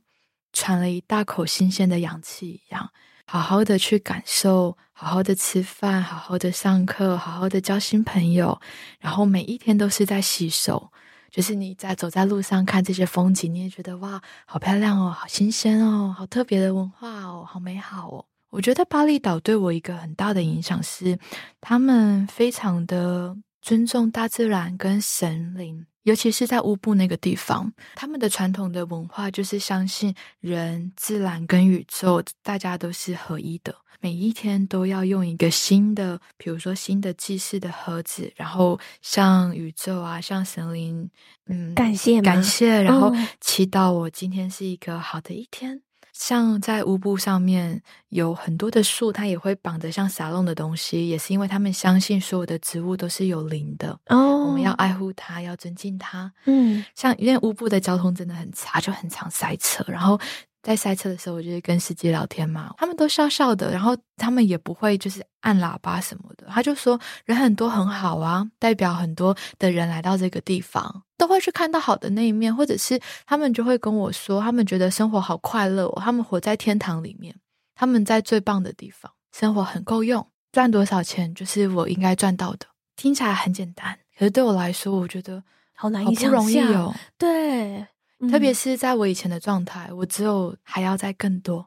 [0.51, 2.89] 喘了一大口新鲜的氧气一样，
[3.25, 8.59] 好好的去感受，好好的吃饭，好好的上课，好好的交新朋友，
[8.99, 10.91] 然后每一天都是在吸收。
[11.31, 18.25] 就是你在走在路上看这些风景，你也觉得哇，好漂亮哦，好新鲜哦，好特别的文化哦，好美好哦。
[18.49, 21.19] 我觉得巴厘岛对我一个很大的影响是，
[21.61, 33.75] 他们非常的尊重大自然跟神灵，尤其是在乌布那个地方，他们的传统的文化就是相信人、自然跟宇宙，大家都是合一的。
[34.01, 41.09] 每一天都要用一个新的，比如说新的祭祀的盒子，然后向宇宙啊，向神灵，
[41.47, 45.81] 嗯，感谢感谢，然后祈祷我今天是一个好的一天。
[46.19, 56.31] 哦、像在乌布上面有很多的树，它也会绑着像撒龙的东西，也是因为他们相信所有的植物都是有灵的哦，我们要爱护它，要尊敬它。
[56.45, 60.19] 嗯，像因为乌布的交通真的很差，就很常塞车，然后。
[60.61, 66.45] 在塞车的时候，我就会跟司机聊天嘛，他们都笑笑的，然后他们也不会就是按喇叭什么的。
[66.49, 77.35] 他就说人很多很好啊，代表很多的人来到这个地方都会去看到好的那一面，或者是他们就会跟我说，他们觉得生活好快乐哦，他们活在天堂里面，
[77.75, 82.65] 他们在最棒的地方，生活很够用，赚多少钱就是我应该赚到的。
[82.95, 85.43] 听起来很简单，可是对我来说，我觉得
[85.75, 87.85] 好难，好不容易哦，对。
[88.29, 91.65] 特别是在我以前的状态，我只有还要再更多。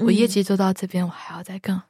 [0.00, 1.80] 我业绩做到这边，我还要再更。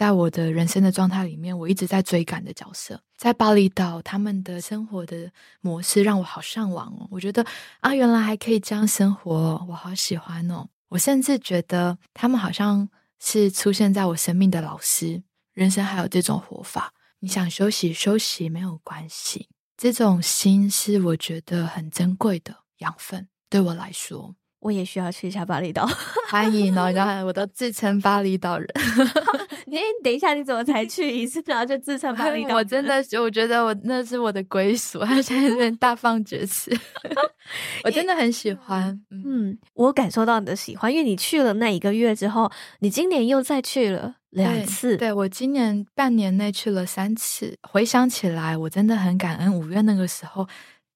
[0.00, 2.98] 在我的人生的状态里面，我一直在追赶的角色。
[3.18, 7.06] 在巴厘岛，他们的生活的模式让我好向往哦。
[7.10, 7.44] 我觉得
[7.80, 10.66] 啊，原来还可以这样生活，我好喜欢哦。
[10.88, 15.22] 我甚至觉得他们好像是出现在我生命的老师。
[15.52, 19.50] 人生还有这种活法，你想休息休息没有关系。
[19.76, 23.28] 这种心是我觉得很珍贵的养分。
[23.50, 25.88] 对我来说，我也需要去一下巴厘岛。
[26.30, 28.68] 欢迎哦，然后我都自称巴厘岛人。
[29.66, 32.54] 你 等一下，你怎么才去一次，然后就自称巴厘岛？
[32.56, 35.00] 我真的，我觉得我那是我的归属。
[35.00, 36.70] 他现在有点大放厥词，
[37.84, 39.00] 我真的很喜欢。
[39.10, 44.96] 嗯，我感受到你的喜欢，因为你去了那一个月之后，你今年又再去了两次。
[44.96, 47.56] 对，对，我今年半年内去了三次。
[47.62, 50.46] 回想起来，我真的很感恩五月那个时候。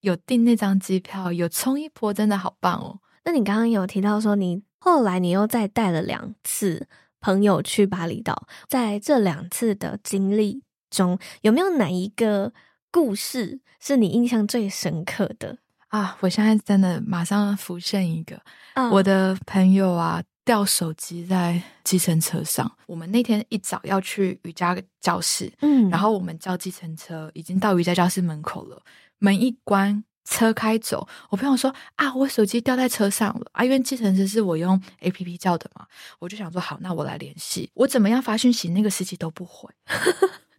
[0.01, 3.01] 有订那张机票，有冲一波，真的好棒哦！
[3.25, 6.87] 那你刚刚有提到说，你后来你又再带了两次
[7.21, 12.53] 朋友去巴厘岛，在这两次的经历中，有没有哪一个
[12.91, 15.59] 故事是你印象最深刻的
[15.89, 16.17] 啊？
[16.21, 18.41] 我现在真的马上浮现一个，
[18.75, 22.71] 嗯、我的朋友啊，掉手机在计程车上。
[22.87, 28.83] 我们那天一早要去瑜伽教室，嗯，然后我们叫计程车，已经到瑜伽教室门口了。
[29.19, 35.87] 门一关，车开走，我朋友说啊，我手机掉在车上了啊，因为计程车是我用 APP 叫的嘛，
[36.19, 37.71] 我就想说好，那我来联系。
[37.75, 39.69] 我怎么样发讯息，那个司机都不回，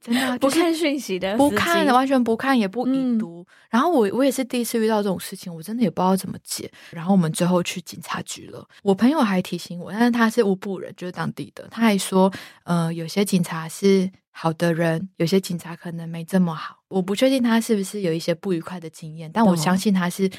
[0.05, 3.41] 真的不看讯息的，不看，完全不看，也不已读。
[3.41, 6.71] 嗯、然后我我也是第一次遇到这种事情，我真的也不知道怎么解。
[6.91, 12.31] 然后我们最后去警察局了，我朋友还提醒我，但是他是乌布人，就是当地的，他还说，
[12.65, 16.77] 呃，有些警察是好的人，有些警察可能没这么好。
[16.87, 20.29] 我不确定他是不是有一些不愉快的经验，但我相信他是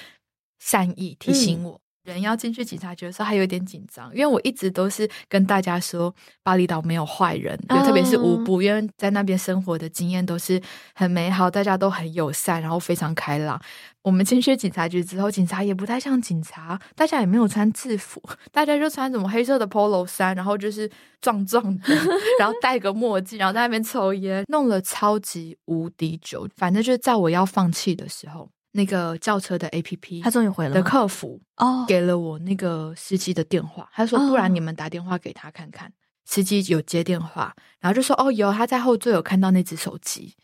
[0.61, 1.73] 善意提醒我。
[1.73, 10.61] 嗯人要进去警察局的时候，还有点紧张，因为我一直都是跟大家说，巴厘岛没有坏人，就特别是乌布，因为在那边生活的经验都是
[10.95, 13.61] 很美好，大家都很友善，然后非常开朗。
[14.03, 20.89] 我们进去警察局之后，警察也不太像警察，大家也没有穿制服， 大家就穿什么黑色的 polo 衫，然后就是
[21.21, 21.95] 壮壮的，
[22.39, 28.49] 然后戴个墨镜，然后在那边抽烟，弄了超级无敌久，反正就是在我要放弃的时候。
[28.77, 30.75] 那个叫车的 APP，他终于回了。
[30.75, 35.93] 的客服哦，给了我那个司机的电话，他说：“不然你们打电话给他看看。”
[36.25, 40.35] 司机有接电话，然后就说：“哦，有，他在后座有看到那只手机。”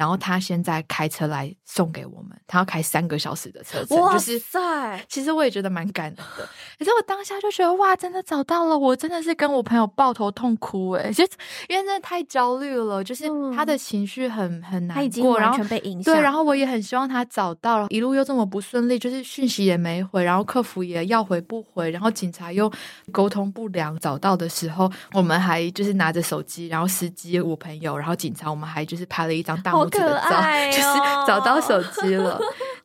[0.00, 4.32] 然后他现在开车来送给我们，他要开三个小时的车程，哇塞！
[4.32, 11.22] 就是、其实我也觉得蛮感动的，可是我当下就觉得哇，真的找到了，我真的是跟我朋友抱头痛哭诶，就
[11.68, 16.14] 因为真的太焦虑了，就是他的情绪很很难过，他已经完全被影响。
[16.14, 22.72] 对，然后我也很希望他找到了，一路又这么不顺利，就是讯息也没回，然后客服也要回不回，然后警察又
[23.12, 29.89] 沟通不良，找到的时候，我们还就是拿着手机，然后司机我朋友，然后警察，我们还就是拍了一张大。
[29.90, 32.40] 可爱、 哦，就是找到手机了。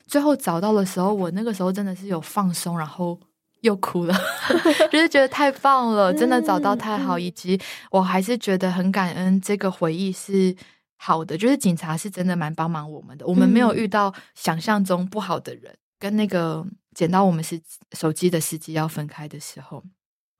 [0.07, 3.19] 最后找到的时候，我那个时候真的是有放松，然后
[3.61, 4.15] 又哭了，
[4.91, 10.55] 就是觉得太棒了，真的找到太好，以及我还是觉得很感恩，这个回忆是
[10.97, 11.37] 好的。
[11.37, 15.75] 就是警察是真的蛮帮忙我们的，我们没有遇到想象中不好的人。
[15.97, 16.63] 跟那个
[16.93, 17.59] 捡到我们是
[17.93, 19.81] 手机的司机要分开的时候。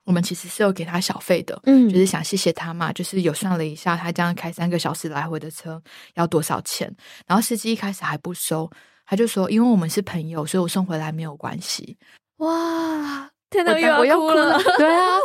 [0.05, 5.81] 我们其实是有给他小费的，嗯，就是想谢谢他嘛，就是有算了一下，他这样开三个小时来回的车
[6.13, 6.89] 要多少钱。
[7.25, 8.69] 然后司机一开始还不收，
[9.05, 11.97] 他就说因为我们是朋友，所以我送回来没有关系。
[12.37, 14.61] 哇，天哪，我又哭了。
[14.77, 15.17] 对啊，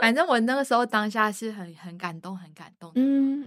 [0.00, 2.90] 反正我那个时候当下是很很感动，很感动。
[2.94, 3.46] 嗯，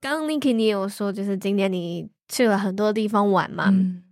[0.00, 4.02] 刚刚 Niki 你也有说，就是今年你去了很多地方玩嘛，嗯，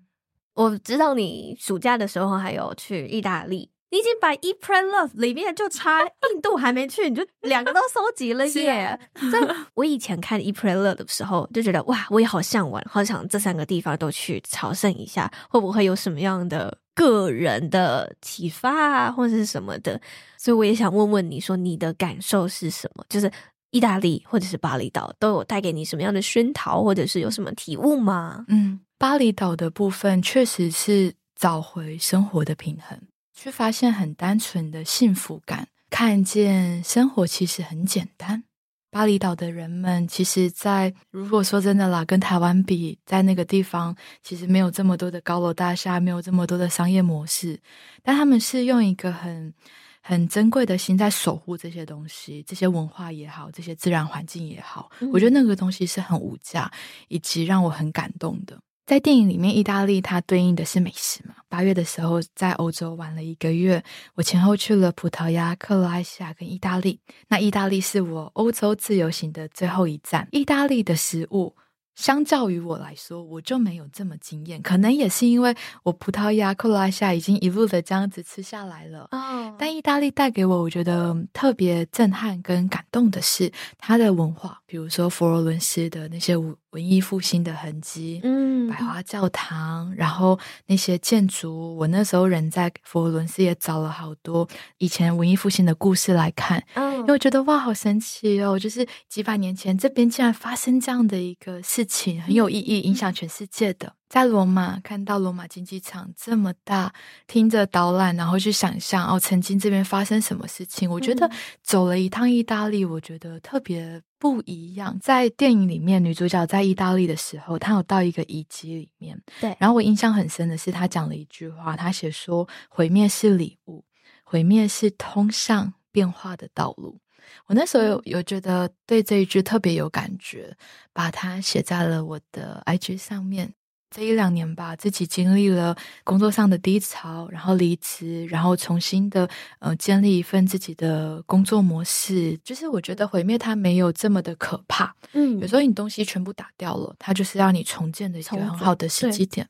[0.55, 3.71] 我知道你暑假的时候还有去意大利。
[3.91, 8.99] 你已经把 Eat Pray Love 里面就差印度还没去，你就两个都收集了 耶！
[9.31, 9.45] 所以
[9.75, 20.01] 我以前看 Eat Pray Love 的时候，就觉得哇，我也好向往，好想这三个地方都去朝圣一下，会不会有什么样的个人的启发啊，或者是什么的？
[20.37, 23.05] 所以我也想问问你说，你的感受是什么？
[23.09, 23.31] 就是
[23.71, 28.45] 意大利或者是巴厘岛都有带给你什么样的熏陶，或者是有什么体悟吗？
[28.49, 32.99] 嗯，巴厘岛的部分确实是找回生活的平衡。
[33.37, 38.43] 去发现很单纯的幸福感，看见生活其实很简单。
[38.91, 47.61] 巴厘岛的人们，其实在，在如果说真的啦，跟台湾比，在那个地方其实没有这么多的高楼大厦，没有这么多的商业模式，
[48.03, 49.53] 但他们是用一个很
[50.01, 56.73] 很珍贵的心在守护这些东西，这些文化也好，这些自然环境也好，嗯、我觉得那个东西是很无价，
[57.09, 58.59] 以及让我很感动的。
[58.87, 61.35] 在电影里面，意大利它对应的是美食嘛。
[61.49, 63.83] 八月的时候，在欧洲玩了一个月，
[64.15, 67.01] 我前后去了葡萄牙、克罗埃西亚跟意大利。
[67.29, 70.29] 那意大利是我欧洲自由行的最后一站。
[70.31, 71.57] 意大利的食物。
[71.97, 74.61] 相较于我来说，我就没有这么惊艳。
[74.61, 79.09] 可能也是因为我葡萄牙、克罗埃西亚已经一路的这样子吃下来了。
[79.13, 79.55] Oh.
[79.59, 91.75] 但意大利带给我，我觉得特别震撼跟感动的是它的文化，比如说佛罗伦斯的那些文文艺复兴的痕迹，嗯，百花教堂，然后那些建筑。
[91.79, 96.93] 我那时候人在佛罗伦斯也找了好多以前文艺复兴的故事来看，oh.
[96.97, 98.59] 因为我觉得哇，好神奇哦！
[98.59, 101.87] 就是几百年前这边竟然发生这样的一个事。
[101.89, 103.95] 情很有意义，影响全世界的。
[104.09, 106.93] 在罗马看到罗马竞技场这么大，
[107.29, 110.91] 听着导览，然后去想象哦，曾经这边发生什么事情。
[110.91, 111.31] 我觉得
[111.63, 114.99] 走了一趟意大利，我觉得特别不一样。
[115.01, 119.57] 在电影里面，女主角在意大利的时候，她有到一个遗迹里面，对。
[119.59, 123.85] 然后我印象很深的是，她讲了一句话，她写说：“毁灭是礼物，
[124.25, 126.99] 毁灭是通向变化的道路。”
[127.47, 130.57] 我那时候有有觉得对这一句特别有感觉，
[130.93, 133.53] 把它写在了我的 IG 上面。
[133.97, 139.27] 这一两年吧，自己经历了工作上的低潮，然后离职，然后重新的
[139.59, 142.39] 呃建立一份自己的工作模式。
[142.45, 149.49] 就是我觉得毁灭它没有这么的可怕，嗯，有时候你东西全部打掉了，它就是让你重建的一个很好的时机点。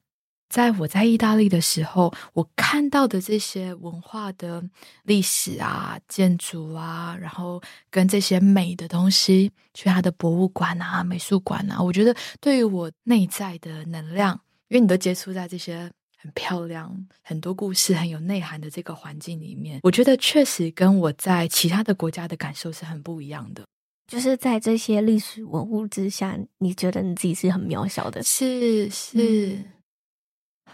[0.48, 4.62] 在我在意大利的时候，我看到的这些文化的
[5.02, 23.64] 历史啊、建筑啊，然后跟这些美的东西，去它的博物馆啊、美术馆啊，我觉得对于我内在的能量，因为你都接触在这些很漂亮、很多故事、很有内涵的这个环境里面，我觉得确实跟我在其他的国家的感受是很不一样的。
[24.06, 28.22] 就是在这些历史文物之下，你觉得你自己是很渺小的？
[28.22, 29.18] 是是。
[29.18, 29.64] 嗯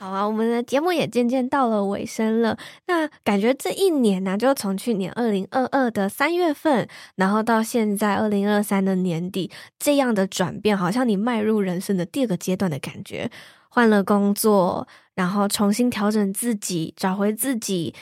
[0.03, 2.59] 好啊，我们的节目也渐渐到了尾声了。
[2.89, 9.49] 那感觉这一年呢、就从去年二零二二的三月份，然后到现在二零二三的年底，
[9.79, 13.31] 这样的转变，好像你迈入人生的第二个阶段的感觉。
[13.69, 17.95] 换了工作，然后重新调整自己，找回自己，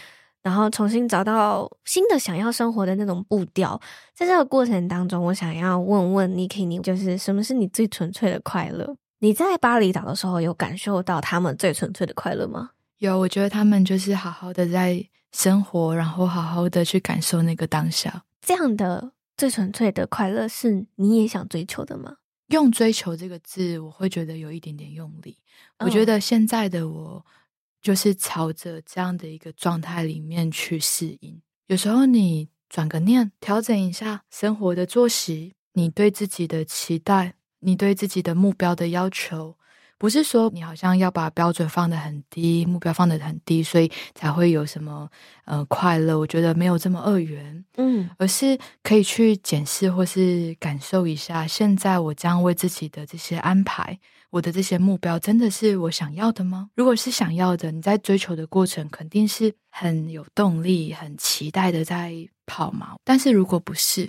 [0.43, 3.79] 然后重新找到新的想要生活的那种步调。
[4.15, 8.97] 在这个过程当中，我想要问问 Niki，你就是什么是你最纯粹的快乐？
[9.23, 12.71] 你在巴厘岛的时候，有感受到他们最纯粹的快乐吗？
[12.99, 18.25] 有，我觉得他们就是好好的在生活，然后好好的去感受那个当下。
[18.41, 22.17] 这样的最纯粹的快乐，是你也想追求的吗？
[22.49, 25.37] 用“追求”这个字，我会觉得有一点点用力。
[25.79, 25.85] 哦。
[25.87, 27.25] 我觉得现在的我，
[27.81, 31.41] 就是朝着这样的一个状态里面去适应。
[31.67, 37.35] 有时候你转个念，调整一下生活的作息，你对自己的期待。
[37.61, 39.57] 你对自己的目标的要求，
[39.99, 45.09] 不是说你好像要把标准放得很低，目标放得很低，所以才会有什么
[45.45, 46.19] 呃快乐。
[46.19, 53.99] 我觉得没有这么二元，嗯，而是可以去检视或是感受一下，现在我将为自己的这些安排，
[54.31, 56.71] 我的这些目标，真的是我想要的吗？
[56.75, 62.15] 如果是想要的，你在追求的过程肯定是很有动力、很期待的在
[62.47, 62.95] 跑嘛。
[63.05, 64.09] 但是如果不是，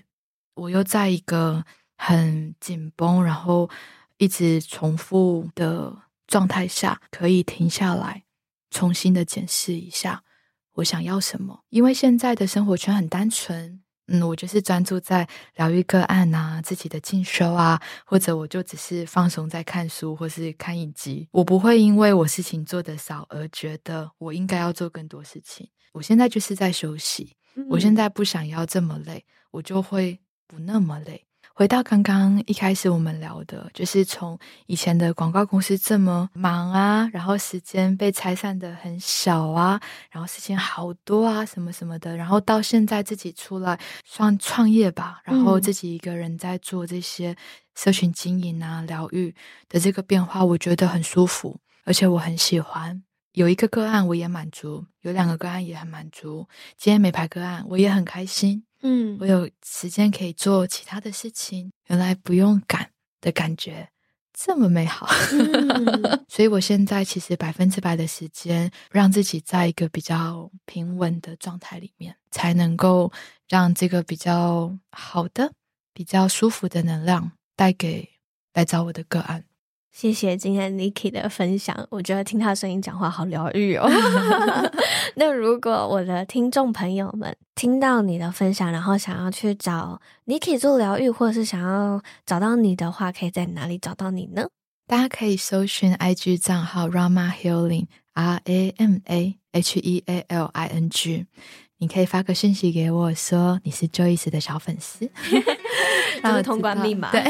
[0.55, 1.65] 我又在一个。
[2.03, 3.69] 很紧绷，然后
[4.17, 5.95] 一直重复的
[6.25, 8.23] 状态下，可以停下来，
[8.71, 10.23] 重新的检视一下
[10.73, 11.63] 我想要什么。
[11.69, 21.29] 因为现在的生活圈很单纯，嗯，我就是专注在疗愈个案啊，自己的进修啊，或者我就只是放松在看书或是看影集。
[21.31, 25.69] 我不会因为我事情做的少而觉得我应该要做更多事情。
[25.91, 31.27] 我现在就是在休息，嗯，我现在不想要这么累，我就会不那么累。
[31.61, 34.35] 回到刚刚一开始我们聊的，就是从
[34.65, 47.35] 以前的广告公司这么忙啊，然后时间被拆散的很小啊，然后事情好多啊，什么什么的，然后到现在自己出来算创业吧，然后自己一个人在做这些
[47.75, 49.31] 社群经营啊、疗愈
[49.69, 53.03] 的这个变化，我觉得很舒服，而且我很喜欢。
[53.33, 58.63] 有一个个案我也满足，有两个个案也很满足，今天没排个案我也很开心。
[58.81, 63.89] 嗯，我有时间可以做其他的事情，原来不用赶的感觉
[64.33, 65.07] 这么美好。
[65.31, 73.11] 嗯、 所以我现在其实百分之百的时间，让自己在一个比较平稳的状态里面，才能够
[73.47, 75.53] 让这个比较好的、
[75.93, 78.09] 比较舒服的能量带给
[78.53, 79.45] 来找我的个案。
[79.91, 83.89] 谢谢今天 Niki 的分享，我觉得听他的声音讲话好疗愈哦。
[85.15, 94.47] 那如果我的听众朋友们听到你的分享，然后想要去找 Niki 做疗愈，或者是想要找到你的话，可以在哪里找到你呢？
[94.87, 101.25] 大家可以搜寻 IG 账号 Rama Healing，R A M A H E A L I N G。
[101.81, 105.09] 你可以发个讯息给我说你是 Joyce 的小粉丝，
[106.21, 107.11] 然后通关密码。
[107.11, 107.23] 对。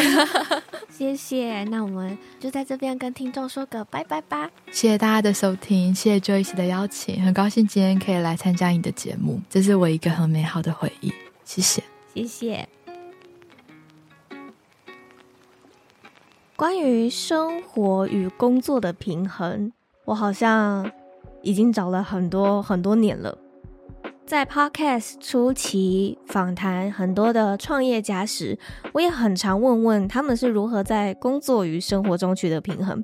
[0.91, 4.51] 谢谢，那我们就在这边跟听众说个拜拜吧。
[4.69, 11.13] 谢谢大家的收听，谢谢 Joyce 的邀请，很高兴今天可以来参加你的节目，这是我一个很美好的回忆。
[11.45, 11.81] 谢谢，
[12.13, 12.67] 谢谢。
[16.57, 19.71] 关于生活与工作的平衡，
[20.03, 20.91] 我好像
[21.41, 23.37] 已经找了很多很多年了。
[24.31, 28.57] 在 Podcast 初期访谈很多的创业家时，
[28.93, 33.03] 我也很常问问他们是如何在工作与生活中取得平衡。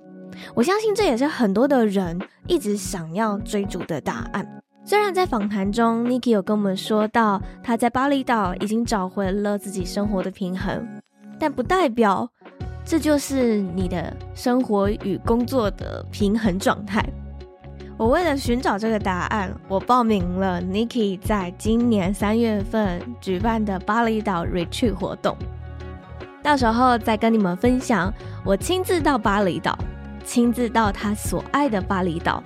[0.55, 2.17] 我相信这也是很多的人
[2.47, 4.63] 一直想要追逐的答案。
[4.85, 10.87] 虽然在访谈中，Niki 有跟我们说到他在巴厘岛已经找回了自己生活的平衡，
[11.37, 12.25] 但不代表
[12.85, 17.05] 这就是你的生活与工作的平衡状态。
[17.97, 25.35] 我为了寻找这个答案，我报名了 Niki 在今年三月份举办的巴厘岛 Retreat 活动。
[26.43, 28.13] 到时候再跟你们分享
[28.45, 29.75] 我亲自到巴厘岛，
[30.23, 32.43] 亲自到他所爱的巴厘岛，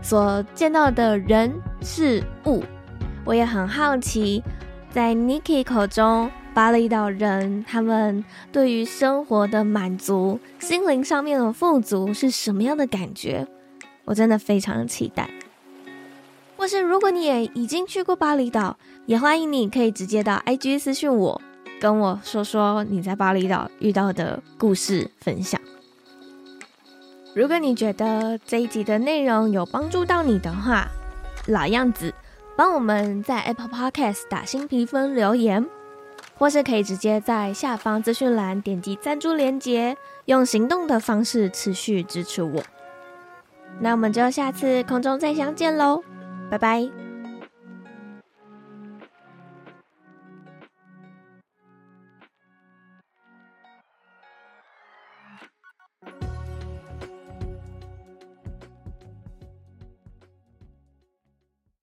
[0.00, 1.52] 所见到的人
[1.82, 2.62] 事物。
[3.24, 4.44] 我也很好奇，
[4.92, 13.44] 在 Niki 口中，巴厘岛人他们对于生活的满足、心灵上面的富足是什么样的感觉？
[14.08, 15.28] 我真的非常期待。
[16.56, 21.40] 或是如果你也已经去过巴厘岛，也欢迎你可以直接到 IG 私讯我，
[21.78, 25.60] 跟我说说你在巴厘岛遇到的故事分享。
[27.34, 30.88] 如果你觉得这一集的内容有帮助到你的话，
[31.46, 32.12] 老样子，
[32.56, 35.64] 帮我们在 Apple Podcast 打新评分留言，
[36.38, 42.62] 或是可以直接在下方资讯栏点击赞助连接，用行动的方式持续支持我。
[43.80, 46.02] 那我们就下次空中再相见喽，
[46.50, 47.07] 拜拜。